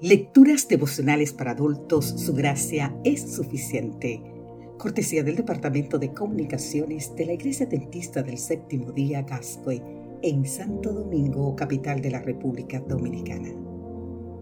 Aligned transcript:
Lecturas 0.00 0.68
devocionales 0.68 1.32
para 1.32 1.52
adultos, 1.52 2.04
su 2.04 2.34
gracia 2.34 2.94
es 3.04 3.22
suficiente. 3.34 4.22
Cortesía 4.76 5.22
del 5.22 5.36
Departamento 5.36 5.98
de 5.98 6.12
Comunicaciones 6.12 7.14
de 7.16 7.24
la 7.24 7.32
Iglesia 7.32 7.64
Dentista 7.64 8.22
del 8.22 8.36
Séptimo 8.36 8.92
Día 8.92 9.22
Gascoy 9.22 9.80
en 10.20 10.44
Santo 10.44 10.92
Domingo, 10.92 11.56
capital 11.56 12.02
de 12.02 12.10
la 12.10 12.20
República 12.20 12.80
Dominicana. 12.80 13.48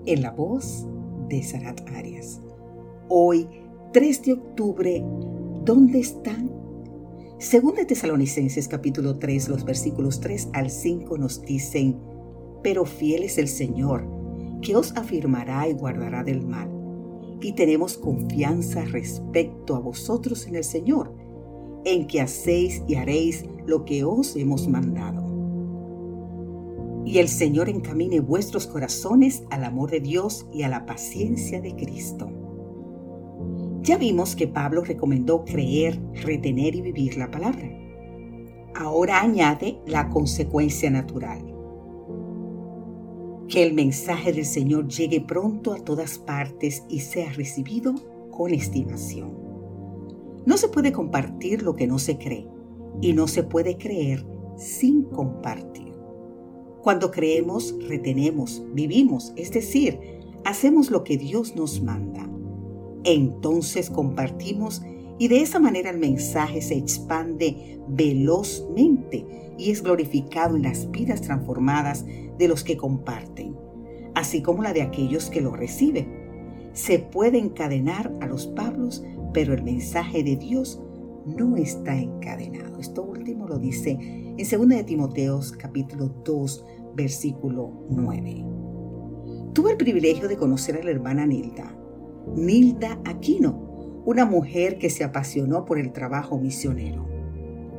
En 0.07 0.23
la 0.23 0.33
voz 0.33 0.87
de 1.29 1.43
Sarat 1.43 1.81
Arias. 1.91 2.41
Hoy, 3.09 3.47
3 3.93 4.23
de 4.23 4.33
octubre, 4.33 5.05
¿dónde 5.65 6.01
están? 6.01 6.51
Según 7.39 7.75
de 7.75 7.85
Tesalonicenses 7.85 8.69
capítulo 8.69 9.19
3, 9.19 9.49
los 9.49 9.65
versículos 9.65 10.19
3 10.21 10.49
al 10.55 10.71
5 10.71 11.19
nos 11.19 11.43
dicen, 11.43 12.01
pero 12.63 12.85
fiel 12.85 13.23
es 13.23 13.39
el 13.39 13.49
Señor 13.49 14.22
que 14.63 14.77
os 14.77 14.97
afirmará 14.97 15.69
y 15.69 15.75
guardará 15.75 16.25
del 16.25 16.47
mal. 16.47 16.71
Y 17.41 17.53
tenemos 17.53 17.99
confianza 17.99 18.85
respecto 18.85 19.75
a 19.75 19.81
vosotros 19.81 20.47
en 20.47 20.55
el 20.55 20.65
Señor, 20.65 21.13
en 21.85 22.07
que 22.07 22.21
hacéis 22.21 22.83
y 22.87 22.95
haréis 22.95 23.45
lo 23.67 23.85
que 23.85 24.05
os 24.05 24.37
hemos 24.37 24.69
mandado. 24.69 25.23
Y 27.05 27.19
el 27.19 27.29
Señor 27.29 27.69
encamine 27.69 28.21
vuestros 28.21 28.69
corazones 28.69 29.43
al 29.51 29.65
amor 29.65 29.91
de 29.91 30.01
Dios 30.01 30.47
y 30.53 30.63
a 30.63 30.69
la 30.69 30.87
paciencia 30.87 31.61
de 31.61 31.75
Cristo. 31.75 32.31
Ya 33.83 33.99
vimos 33.99 34.37
que 34.37 34.47
Pablo 34.47 34.83
recomendó 34.85 35.45
creer, 35.45 36.01
retener 36.23 36.77
y 36.77 36.83
vivir 36.83 37.17
la 37.17 37.29
palabra. 37.29 37.69
Ahora 38.77 39.21
añade 39.21 39.81
la 39.87 40.09
consecuencia 40.09 40.89
natural 40.89 41.52
que 43.53 43.63
el 43.63 43.75
mensaje 43.75 44.33
del 44.33 44.47
Señor 44.47 44.89
llegue 44.89 45.21
pronto 45.21 45.75
a 45.75 45.79
todas 45.79 46.17
partes 46.17 46.85
y 46.89 47.01
sea 47.01 47.31
recibido 47.35 47.95
con 48.31 48.55
estimación. 48.55 49.37
No 50.47 50.57
se 50.57 50.69
puede 50.69 50.91
compartir 50.91 51.63
lo 51.63 51.77
que 51.77 51.87
no 51.87 51.99
se 51.99 52.17
cree 52.17 52.49
y 53.03 53.13
no 53.13 53.29
se 53.29 53.43
puede 53.43 53.77
creer 53.77 54.25
sin 54.57 55.03
compartir. 55.03 55.93
Cuando 56.83 57.11
creemos, 57.11 57.75
retenemos, 57.87 58.63
vivimos, 58.73 59.35
es 59.37 59.51
decir, 59.51 60.01
hacemos 60.47 60.91
lo 60.91 61.05
que 61.05 61.19
Dios 61.19 61.55
nos 61.55 61.83
manda. 61.83 62.27
Entonces 63.05 63.91
compartimos 63.91 64.81
y 65.19 65.29
de 65.29 65.43
esa 65.43 65.59
manera 65.59 65.91
el 65.91 65.99
mensaje 65.99 66.63
se 66.63 66.77
expande 66.77 67.81
velozmente 67.89 69.27
y 69.59 69.71
es 69.71 69.83
glorificado 69.83 70.57
en 70.57 70.63
las 70.63 70.91
vidas 70.91 71.21
transformadas 71.23 72.05
de 72.39 72.49
los 72.49 72.65
que 72.65 72.77
comparten, 72.77 73.57
así 74.15 74.43
como 74.43 74.63
la 74.63 74.73
de 74.73 74.83
aquellos 74.83 75.31
que 75.31 75.41
lo 75.41 75.55
reciben. 75.55 76.23
Se 76.73 76.99
puede 76.99 77.39
encadenar 77.39 78.13
a 78.21 78.27
los 78.27 78.47
Pablos, 78.47 79.05
pero 79.33 79.53
el 79.53 79.63
mensaje 79.63 80.23
de 80.23 80.37
Dios 80.37 80.81
no 81.27 81.57
está 81.57 81.97
encadenado. 81.97 82.79
Esto 82.79 83.03
último 83.03 83.47
lo 83.47 83.59
dice 83.59 83.91
en 83.91 84.37
2 84.37 84.69
de 84.69 84.85
Timoteos 84.85 85.53
capítulo 85.53 86.09
2 86.25 86.65
versículo 86.95 87.87
9. 87.91 88.45
Tuve 89.53 89.73
el 89.73 89.77
privilegio 89.77 90.29
de 90.29 90.37
conocer 90.37 90.77
a 90.77 90.85
la 90.85 90.91
hermana 90.91 91.27
Nilda, 91.27 91.77
Nilda 92.35 92.99
Aquino, 93.05 93.72
una 94.05 94.25
mujer 94.25 94.79
que 94.79 94.91
se 94.91 95.05
apasionó 95.05 95.65
por 95.65 95.79
el 95.79 95.93
trabajo 95.93 96.39
misionero. 96.39 97.07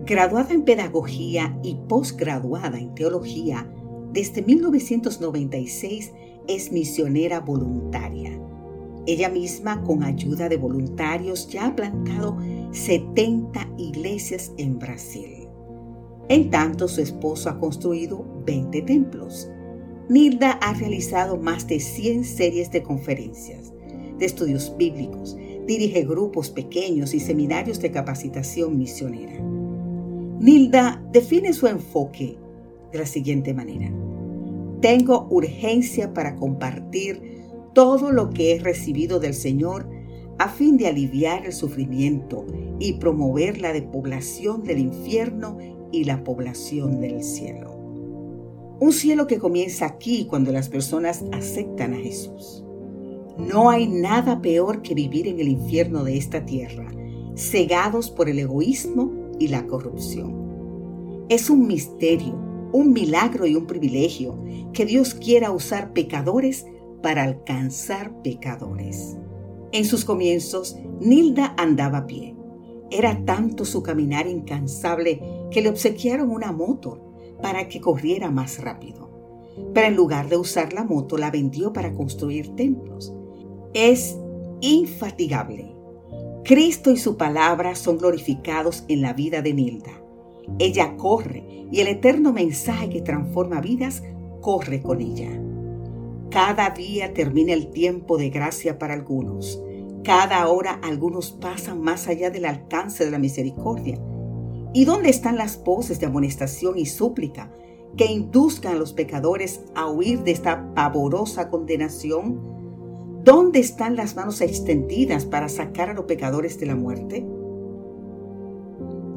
Graduada 0.05 0.53
en 0.53 0.63
pedagogía 0.63 1.57
y 1.63 1.75
posgraduada 1.88 2.77
en 2.77 2.93
teología, 2.93 3.69
desde 4.11 4.41
1996 4.41 6.11
es 6.47 6.71
misionera 6.71 7.39
voluntaria. 7.39 8.39
Ella 9.05 9.29
misma, 9.29 9.83
con 9.83 10.03
ayuda 10.03 10.47
de 10.47 10.57
voluntarios, 10.57 11.50
ya 11.50 11.67
ha 11.67 11.75
plantado 11.75 12.38
70 12.72 13.69
iglesias 13.78 14.53
en 14.57 14.79
Brasil. 14.79 15.47
En 16.29 16.50
tanto, 16.50 16.88
su 16.88 17.01
esposo 17.01 17.50
ha 17.50 17.59
construido 17.59 18.25
20 18.45 18.81
templos. 18.83 19.50
Nilda 20.09 20.51
ha 20.51 20.73
realizado 20.73 21.38
más 21.38 21.67
de 21.67 21.79
100 21.79 22.23
series 22.23 22.72
de 22.72 22.81
conferencias, 22.81 23.73
de 24.17 24.25
estudios 24.25 24.73
bíblicos, 24.78 25.38
dirige 25.66 26.03
grupos 26.03 26.50
pequeños 26.50 27.13
y 27.13 27.19
seminarios 27.19 27.79
de 27.79 27.91
capacitación 27.91 28.78
misionera. 28.78 29.34
Nilda 30.40 31.03
define 31.12 31.53
su 31.53 31.68
enfoque 31.68 32.38
de 32.91 33.00
la 33.00 33.06
siguiente 33.06 33.53
manera. 33.53 33.91
Tengo 34.81 35.28
urgencia 35.29 36.13
para 36.13 36.35
compartir 36.35 37.22
todo 37.74 38.12
lo 38.12 38.29
que 38.29 38.53
he 38.53 38.59
recibido 38.59 39.19
del 39.19 39.34
Señor 39.34 39.90
a 40.38 40.50
fin 40.50 40.78
de 40.78 40.88
aliviar 40.88 41.46
el 41.46 41.53
sufrimiento 41.53 42.45
y 42.80 42.94
promover 42.94 43.62
la 43.62 43.72
despoblación 43.72 44.63
del 44.63 44.80
infierno 44.80 45.57
y 45.91 46.03
la 46.03 46.24
población 46.24 47.00
del 47.00 47.24
cielo. 47.24 47.72
Un 48.80 48.91
cielo 48.91 49.28
que 49.28 49.40
comienza 49.40 49.85
aquí 49.85 50.25
cuando 50.25 50.51
las 50.51 50.68
personas 50.68 51.24
aceptan 51.31 51.94
a 51.94 51.97
Jesús. 51.97 52.66
No 53.38 53.69
hay 53.69 53.88
nada 53.88 54.41
peor 54.41 54.81
que 54.81 54.94
vivir 54.94 55.27
en 55.27 55.39
el 55.39 55.47
infierno 55.47 56.03
de 56.03 56.17
esta 56.17 56.45
tierra, 56.45 56.88
cegados 57.35 58.09
por 58.09 58.29
el 58.29 58.39
egoísmo 58.39 59.11
y 59.39 59.47
la 59.47 59.66
corrupción. 59.66 61.25
Es 61.29 61.49
un 61.49 61.67
misterio 61.67 62.44
un 62.73 62.91
milagro 62.91 63.45
y 63.45 63.55
un 63.55 63.67
privilegio 63.67 64.44
que 64.73 64.85
Dios 64.85 65.13
quiera 65.13 65.51
usar 65.51 65.94
pecadores 65.94 66.66
para 67.03 67.23
alcanzar 67.23 68.21
pecadores. 68.23 69.16
En 69.71 69.85
sus 69.85 70.03
comienzos, 70.03 70.75
Nilda 71.00 71.53
andaba 71.57 72.00
a 72.00 72.07
pie. 72.07 72.35
Era 72.89 73.23
tanto 73.25 73.63
su 73.63 73.83
caminar 73.83 74.27
incansable 74.27 75.21
que 75.51 75.61
le 75.61 75.69
obsequiaron 75.69 76.31
una 76.31 76.51
moto 76.51 77.13
para 77.41 77.67
que 77.67 77.79
corriera 77.79 78.31
más 78.31 78.59
rápido. 78.59 79.11
Pero 79.73 79.88
en 79.88 79.95
lugar 79.95 80.27
de 80.27 80.38
usar 80.38 80.73
la 80.73 80.83
moto, 80.83 81.17
la 81.17 81.29
vendió 81.29 81.73
para 81.73 81.94
construir 81.94 82.55
templos. 82.55 83.13
Es 83.73 84.16
infatigable. 84.61 85.73
Cristo 86.44 86.91
y 86.91 86.97
su 86.97 87.17
palabra 87.17 87.73
son 87.73 87.97
glorificados 87.97 88.85
en 88.88 89.01
la 89.01 89.13
vida 89.13 89.41
de 89.41 89.51
Nilda. 89.51 90.00
Ella 90.59 90.95
corre 90.95 91.67
y 91.72 91.79
el 91.79 91.88
eterno 91.88 92.33
mensaje 92.33 92.91
que 92.91 93.01
transforma 93.01 93.62
vidas 93.62 94.03
corre 94.41 94.79
con 94.83 95.01
ella. 95.01 95.31
Cada 96.29 96.69
día 96.69 97.16
termina 97.16 97.53
el 97.53 97.72
tiempo 97.72 98.17
de 98.17 98.29
gracia 98.29 98.78
para 98.78 98.94
algunos. 98.94 99.59
Cada 100.03 100.47
hora 100.50 100.79
algunos 100.83 101.31
pasan 101.31 101.81
más 101.81 102.07
allá 102.07 102.29
del 102.29 102.45
alcance 102.45 103.03
de 103.03 103.09
la 103.09 103.17
misericordia. 103.17 104.00
¿Y 104.75 104.85
dónde 104.85 105.09
están 105.09 105.35
las 105.35 105.63
voces 105.63 106.00
de 106.00 106.06
amonestación 106.06 106.78
y 106.78 106.85
súplica 106.85 107.51
que 107.97 108.06
induzcan 108.06 108.73
a 108.73 108.78
los 108.78 108.94
pecadores 108.94 109.62
a 109.73 109.88
huir 109.88 110.23
de 110.23 110.29
esta 110.29 110.75
pavorosa 110.75 111.50
condenación? 111.50 112.53
¿Dónde 113.23 113.59
están 113.59 113.95
las 113.95 114.17
manos 114.17 114.41
extendidas 114.41 115.25
para 115.25 115.47
sacar 115.47 115.89
a 115.89 115.94
los 115.94 116.03
pecadores 116.03 116.59
de 116.59 116.66
la 116.66 116.75
muerte? 116.75 117.25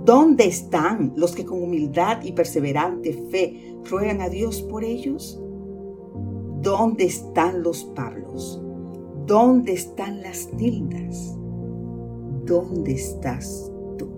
¿Dónde 0.04 0.46
están 0.46 1.12
los 1.16 1.34
que 1.34 1.44
con 1.44 1.60
humildad 1.60 2.22
y 2.22 2.30
perseverante 2.30 3.12
fe 3.32 3.76
ruegan 3.90 4.20
a 4.20 4.28
Dios 4.28 4.62
por 4.62 4.84
ellos? 4.84 5.42
¿Dónde 6.62 7.04
están 7.04 7.64
los 7.64 7.82
Pablos? 7.96 8.62
¿Dónde 9.26 9.72
están 9.72 10.22
las 10.22 10.52
Nildas? 10.52 11.36
¿Dónde 12.44 12.92
estás 12.92 13.72
tú? 13.98 14.08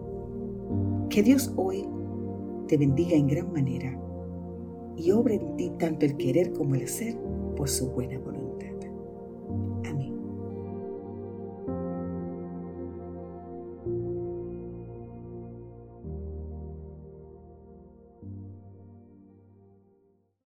Que 1.09 1.22
Dios 1.22 1.50
hoy 1.56 1.88
te 2.66 2.77
bendiga 2.77 3.16
en 3.16 3.27
gran 3.27 3.50
manera 3.50 3.98
y 4.97 5.10
obre 5.12 5.36
en 5.36 5.57
ti 5.57 5.72
tanto 5.78 6.04
el 6.04 6.18
querer 6.18 6.53
como 6.53 6.74
el 6.74 6.84
hacer 6.84 7.18
por 7.57 7.71
su 7.71 7.89
buena 7.89 8.18
voluntad. 8.18 8.38